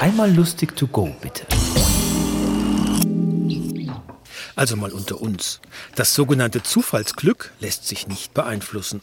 Einmal 0.00 0.30
lustig 0.34 0.76
to 0.76 0.86
go, 0.86 1.16
bitte. 1.22 1.46
Also 4.54 4.76
mal 4.76 4.92
unter 4.92 5.20
uns. 5.20 5.60
Das 5.94 6.14
sogenannte 6.14 6.62
Zufallsglück 6.62 7.52
lässt 7.60 7.86
sich 7.86 8.06
nicht 8.06 8.34
beeinflussen. 8.34 9.00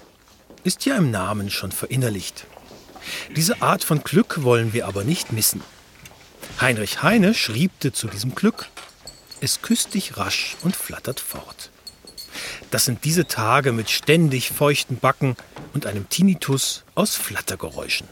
Ist 0.63 0.85
ja 0.85 0.95
im 0.95 1.09
Namen 1.09 1.49
schon 1.49 1.71
verinnerlicht. 1.71 2.45
Diese 3.35 3.61
Art 3.61 3.83
von 3.83 4.03
Glück 4.03 4.43
wollen 4.43 4.73
wir 4.73 4.87
aber 4.87 5.03
nicht 5.03 5.33
missen. 5.33 5.61
Heinrich 6.61 7.01
Heine 7.01 7.33
schriebte 7.33 7.91
zu 7.91 8.07
diesem 8.07 8.35
Glück, 8.35 8.67
es 9.41 9.61
küsst 9.61 9.95
dich 9.95 10.17
rasch 10.17 10.55
und 10.61 10.75
flattert 10.75 11.19
fort. 11.19 11.71
Das 12.71 12.85
sind 12.85 13.03
diese 13.03 13.27
Tage 13.27 13.71
mit 13.71 13.89
ständig 13.89 14.49
feuchten 14.51 14.97
Backen 14.97 15.35
und 15.73 15.85
einem 15.85 16.07
Tinnitus 16.09 16.83
aus 16.95 17.15
Flattergeräuschen. 17.15 18.07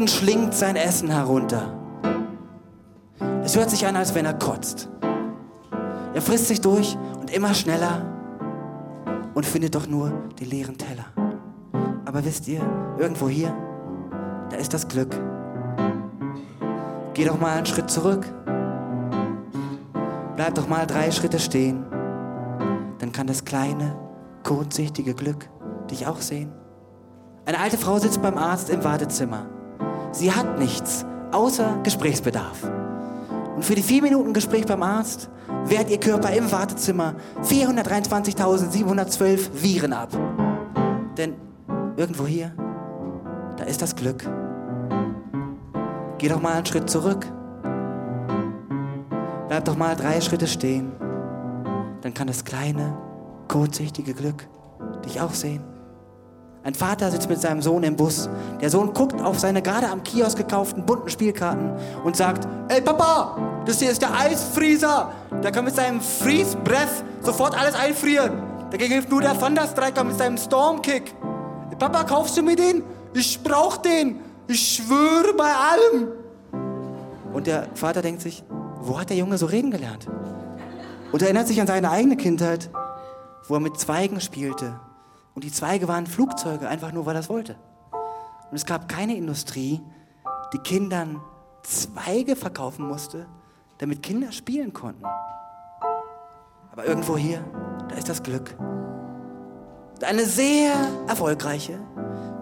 Thorsten 0.00 0.08
schlingt 0.08 0.54
sein 0.54 0.76
Essen 0.76 1.10
herunter. 1.10 1.74
Es 3.44 3.54
hört 3.54 3.68
sich 3.68 3.86
an, 3.86 3.96
als 3.96 4.14
wenn 4.14 4.24
er 4.24 4.32
kotzt. 4.32 4.88
Er 6.14 6.22
frisst 6.22 6.48
sich 6.48 6.62
durch 6.62 6.96
und 7.20 7.30
immer 7.30 7.52
schneller 7.52 8.06
und 9.34 9.44
findet 9.44 9.74
doch 9.74 9.86
nur 9.86 10.10
die 10.38 10.46
leeren 10.46 10.78
Teller. 10.78 11.04
Aber 12.06 12.24
wisst 12.24 12.48
ihr, 12.48 12.62
irgendwo 12.98 13.28
hier, 13.28 13.54
da 14.48 14.56
ist 14.56 14.72
das 14.72 14.88
Glück. 14.88 15.14
Geh 17.12 17.26
doch 17.26 17.38
mal 17.38 17.58
einen 17.58 17.66
Schritt 17.66 17.90
zurück. 17.90 18.24
Bleib 20.36 20.54
doch 20.54 20.66
mal 20.66 20.86
drei 20.86 21.10
Schritte 21.10 21.38
stehen. 21.38 21.84
Dann 23.00 23.12
kann 23.12 23.26
das 23.26 23.44
kleine, 23.44 23.96
kurzsichtige 24.44 25.12
Glück 25.12 25.50
dich 25.90 26.06
auch 26.06 26.22
sehen. 26.22 26.52
Eine 27.44 27.58
alte 27.58 27.76
Frau 27.76 27.98
sitzt 27.98 28.22
beim 28.22 28.38
Arzt 28.38 28.70
im 28.70 28.82
Wartezimmer. 28.82 29.59
Sie 30.12 30.32
hat 30.32 30.58
nichts 30.58 31.04
außer 31.32 31.78
Gesprächsbedarf. 31.82 32.70
Und 33.54 33.64
für 33.64 33.74
die 33.74 33.82
vier 33.82 34.02
Minuten 34.02 34.32
Gespräch 34.32 34.66
beim 34.66 34.82
Arzt 34.82 35.28
wehrt 35.66 35.90
ihr 35.90 36.00
Körper 36.00 36.32
im 36.32 36.50
Wartezimmer 36.50 37.14
423.712 37.42 39.50
Viren 39.54 39.92
ab. 39.92 40.08
Denn 41.16 41.34
irgendwo 41.96 42.26
hier, 42.26 42.52
da 43.56 43.64
ist 43.64 43.82
das 43.82 43.94
Glück. 43.94 44.24
Geh 46.18 46.28
doch 46.28 46.40
mal 46.40 46.54
einen 46.54 46.66
Schritt 46.66 46.90
zurück. 46.90 47.26
Bleib 49.48 49.64
doch 49.64 49.76
mal 49.76 49.96
drei 49.96 50.20
Schritte 50.20 50.46
stehen. 50.46 50.92
Dann 52.02 52.14
kann 52.14 52.26
das 52.26 52.44
kleine, 52.44 52.96
kurzsichtige 53.48 54.14
Glück 54.14 54.48
dich 55.04 55.20
auch 55.20 55.34
sehen. 55.34 55.62
Ein 56.62 56.74
Vater 56.74 57.10
sitzt 57.10 57.28
mit 57.30 57.40
seinem 57.40 57.62
Sohn 57.62 57.82
im 57.84 57.96
Bus. 57.96 58.28
Der 58.60 58.68
Sohn 58.68 58.92
guckt 58.92 59.18
auf 59.22 59.38
seine 59.38 59.62
gerade 59.62 59.88
am 59.88 60.02
Kiosk 60.02 60.36
gekauften 60.36 60.84
bunten 60.84 61.08
Spielkarten 61.08 61.72
und 62.04 62.16
sagt, 62.16 62.46
Ey 62.68 62.82
Papa, 62.82 63.62
das 63.64 63.78
hier 63.78 63.90
ist 63.90 64.02
der 64.02 64.14
Eisfrieser. 64.14 65.10
Der 65.42 65.52
kann 65.52 65.64
mit 65.64 65.74
seinem 65.74 66.02
Freeze 66.02 66.56
Breath 66.58 67.02
sofort 67.22 67.58
alles 67.58 67.74
einfrieren. 67.74 68.42
Dagegen 68.70 68.92
hilft 68.92 69.10
nur 69.10 69.22
der 69.22 69.38
Thunderstriker 69.38 70.04
mit 70.04 70.18
seinem 70.18 70.36
Stormkick. 70.36 71.14
Ey, 71.70 71.76
Papa, 71.76 72.04
kaufst 72.04 72.36
du 72.36 72.42
mir 72.42 72.56
den? 72.56 72.82
Ich 73.14 73.42
brauch 73.42 73.78
den. 73.78 74.20
Ich 74.46 74.76
schwöre 74.76 75.32
bei 75.34 75.52
allem. 75.52 76.08
Und 77.32 77.46
der 77.46 77.68
Vater 77.74 78.02
denkt 78.02 78.20
sich, 78.20 78.44
wo 78.82 79.00
hat 79.00 79.08
der 79.08 79.16
Junge 79.16 79.38
so 79.38 79.46
reden 79.46 79.70
gelernt? 79.70 80.06
Und 81.10 81.22
erinnert 81.22 81.48
sich 81.48 81.58
an 81.60 81.66
seine 81.66 81.90
eigene 81.90 82.16
Kindheit, 82.16 82.68
wo 83.48 83.54
er 83.54 83.60
mit 83.60 83.80
Zweigen 83.80 84.20
spielte 84.20 84.78
und 85.34 85.44
die 85.44 85.52
Zweige 85.52 85.88
waren 85.88 86.06
Flugzeuge, 86.06 86.68
einfach 86.68 86.92
nur, 86.92 87.06
weil 87.06 87.16
er 87.16 87.20
es 87.20 87.28
wollte. 87.28 87.56
Und 88.50 88.56
es 88.56 88.66
gab 88.66 88.88
keine 88.88 89.16
Industrie, 89.16 89.80
die 90.52 90.58
Kindern 90.58 91.20
Zweige 91.62 92.36
verkaufen 92.36 92.86
musste, 92.86 93.26
damit 93.78 94.02
Kinder 94.02 94.32
spielen 94.32 94.72
konnten. 94.72 95.04
Aber 96.72 96.84
irgendwo 96.84 97.16
hier, 97.16 97.44
da 97.88 97.96
ist 97.96 98.08
das 98.08 98.22
Glück. 98.22 98.56
Eine 100.02 100.24
sehr 100.24 100.72
erfolgreiche, 101.06 101.78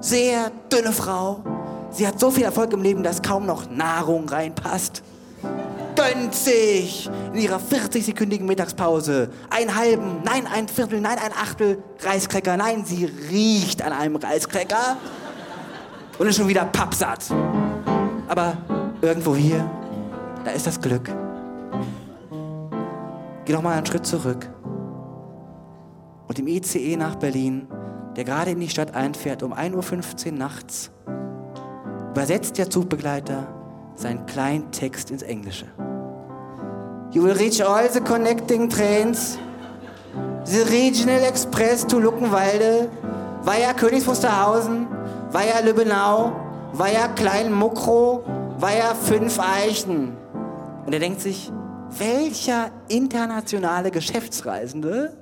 sehr 0.00 0.50
dünne 0.72 0.93
Frau. 0.93 1.43
Sie 1.91 2.06
hat 2.06 2.20
so 2.20 2.31
viel 2.31 2.44
Erfolg 2.44 2.72
im 2.72 2.82
Leben, 2.82 3.03
dass 3.03 3.22
kaum 3.22 3.47
noch 3.47 3.69
Nahrung 3.69 4.28
reinpasst 4.28 5.03
gönnt 5.98 6.32
sich 6.32 7.10
in 7.32 7.41
ihrer 7.41 7.59
40-sekündigen 7.59 8.44
Mittagspause 8.44 9.31
einen 9.50 9.75
halben, 9.75 10.22
nein, 10.25 10.47
ein 10.47 10.69
Viertel, 10.69 11.00
nein, 11.00 11.19
ein 11.19 11.32
Achtel 11.32 11.82
Reiskräcker. 12.00 12.56
Nein, 12.56 12.84
sie 12.84 13.04
riecht 13.04 13.82
an 13.82 13.92
einem 13.92 14.14
Reiskräcker 14.14 14.97
und 16.19 16.26
ist 16.28 16.37
schon 16.37 16.47
wieder 16.47 16.64
pappsatt. 16.66 17.25
Aber 18.28 18.56
irgendwo 19.03 19.34
hier, 19.34 19.69
da 20.44 20.53
ist 20.53 20.69
das 20.69 20.81
Glück. 20.81 21.10
Geh 23.44 23.53
doch 23.53 23.62
mal 23.62 23.76
einen 23.76 23.87
Schritt 23.87 24.06
zurück. 24.06 24.48
Und 26.28 26.38
im 26.38 26.47
ICE 26.47 26.97
nach 26.97 27.16
Berlin, 27.16 27.66
der 28.14 28.22
gerade 28.22 28.53
in 28.53 28.60
die 28.60 28.69
Stadt 28.69 28.94
einfährt 28.94 29.42
um 29.42 29.53
1.15 29.53 30.26
Uhr 30.26 30.32
nachts, 30.32 30.92
übersetzt 32.10 32.56
der 32.56 32.70
Zugbegleiter 32.70 33.48
seinen 33.97 34.26
kleinen 34.26 34.70
Text 34.70 35.10
ins 35.10 35.22
Englische. 35.22 35.66
You 37.10 37.22
will 37.22 37.34
reach 37.34 37.62
all 37.62 37.88
the 37.88 38.02
connecting 38.02 38.69
trains, 38.69 39.38
the 40.44 40.64
Regional 40.70 41.24
Express 41.24 41.86
to 41.86 41.98
Luckenwalde, 41.98 42.91
via 43.42 43.72
Königs 43.72 44.06
Wusterhausen, 44.06 44.86
via 45.30 45.60
Lübbenau, 45.60 46.32
via 46.74 47.08
Kleinmuckrow, 47.08 48.24
via 48.58 48.94
Fünf 48.94 49.38
Eichen. 49.41 50.19
Und 50.84 50.92
er 50.92 51.00
denkt 51.00 51.22
sich, 51.22 51.50
welcher 51.98 52.70
internationale 52.88 53.90
Geschäftsreisende 53.90 55.14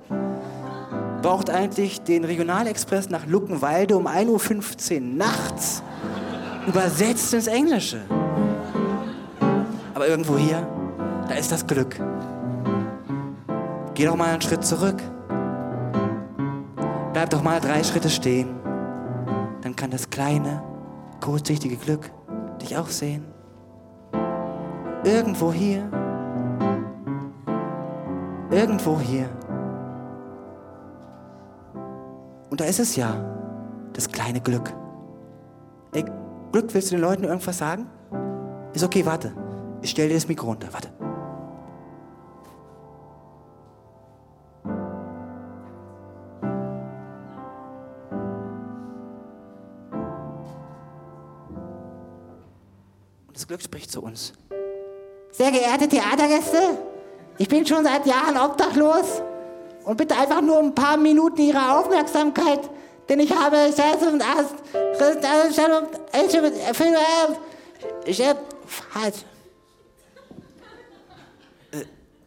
braucht 1.21 1.49
eigentlich 1.49 2.01
den 2.01 2.25
Regionalexpress 2.25 3.09
nach 3.09 3.25
Luckenwalde 3.25 3.95
um 3.95 4.07
1.15 4.07 4.95
Uhr 4.95 4.99
nachts? 4.99 5.81
Übersetzt 6.67 7.33
ins 7.33 7.47
Englische? 7.47 8.01
Aber 9.93 10.09
irgendwo 10.09 10.37
hier 10.37 10.67
da 11.27 11.35
ist 11.35 11.51
das 11.51 11.65
Glück. 11.65 11.95
Geh 13.93 14.05
doch 14.05 14.15
mal 14.15 14.29
einen 14.29 14.41
Schritt 14.41 14.63
zurück. 14.63 15.01
Bleib 17.13 17.29
doch 17.31 17.43
mal 17.43 17.59
drei 17.59 17.83
Schritte 17.83 18.09
stehen. 18.09 18.55
Dann 19.61 19.75
kann 19.75 19.91
das 19.91 20.09
kleine, 20.09 20.61
kurzsichtige 21.19 21.75
Glück 21.75 22.11
dich 22.61 22.77
auch 22.77 22.87
sehen. 22.87 23.25
Irgendwo 25.03 25.51
hier. 25.51 25.89
Irgendwo 28.51 28.99
hier. 28.99 29.29
Und 32.49 32.61
da 32.61 32.65
ist 32.65 32.79
es 32.79 32.95
ja, 32.95 33.13
das 33.93 34.09
kleine 34.09 34.41
Glück. 34.41 34.73
Ey, 35.93 36.05
Glück, 36.51 36.73
willst 36.73 36.91
du 36.91 36.95
den 36.95 37.01
Leuten 37.01 37.23
irgendwas 37.23 37.57
sagen? 37.57 37.87
Ist 38.73 38.83
okay, 38.83 39.05
warte. 39.05 39.33
Ich 39.81 39.89
stell 39.89 40.07
dir 40.07 40.15
das 40.15 40.27
Mikro 40.27 40.47
runter, 40.47 40.67
warte. 40.71 40.89
Das 53.37 53.45
Glück 53.47 53.61
spricht 53.61 53.91
zu 53.91 54.01
uns. 54.01 54.33
Sehr 55.31 55.51
geehrte 55.51 55.87
Theatergäste, 55.87 56.57
ich 57.37 57.47
bin 57.47 57.67
schon 57.67 57.83
seit 57.83 58.07
Jahren 58.07 58.35
obdachlos 58.35 59.21
und 59.85 59.95
bitte 59.95 60.17
einfach 60.17 60.41
nur 60.41 60.57
ein 60.57 60.73
paar 60.73 60.97
Minuten 60.97 61.41
Ihrer 61.41 61.77
Aufmerksamkeit, 61.79 62.67
denn 63.07 63.19
ich 63.19 63.31
habe 63.31 63.57
halt. 68.95 69.25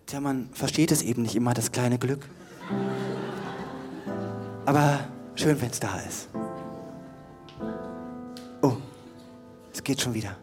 Tja, 0.06 0.20
man 0.20 0.48
versteht 0.52 0.92
es 0.92 1.02
eben 1.02 1.22
nicht 1.22 1.34
immer, 1.34 1.54
das 1.54 1.72
kleine 1.72 1.98
Glück. 1.98 2.20
Aber 4.64 5.00
schön, 5.34 5.60
wenn 5.60 5.70
es 5.70 5.80
da 5.80 5.98
ist. 6.08 6.28
Oh, 8.62 8.74
es 9.72 9.82
geht 9.82 10.00
schon 10.00 10.14
wieder. 10.14 10.36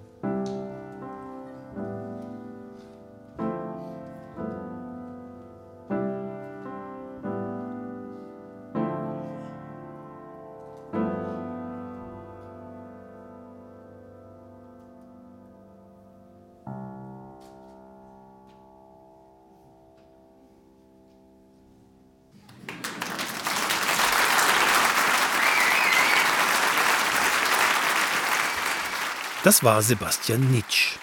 Das 29.44 29.64
war 29.64 29.82
Sebastian 29.82 30.52
Nitsch. 30.52 30.98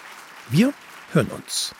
Wir 0.49 0.73
hören 1.11 1.27
uns. 1.27 1.73